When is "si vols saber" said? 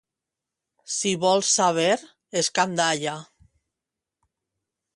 0.93-1.99